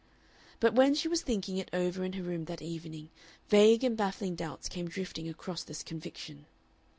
[0.59, 3.11] But when she was thinking it over in her room that evening
[3.49, 6.47] vague and baffling doubts came drifting across this conviction.